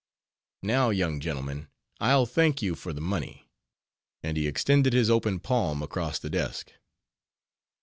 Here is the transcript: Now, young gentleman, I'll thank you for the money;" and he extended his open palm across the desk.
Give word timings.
Now, 0.63 0.89
young 0.89 1.19
gentleman, 1.19 1.67
I'll 1.99 2.25
thank 2.25 2.63
you 2.63 2.73
for 2.73 2.91
the 2.91 2.99
money;" 2.99 3.51
and 4.23 4.35
he 4.35 4.47
extended 4.47 4.93
his 4.93 5.11
open 5.11 5.39
palm 5.39 5.83
across 5.83 6.17
the 6.17 6.31
desk. 6.31 6.71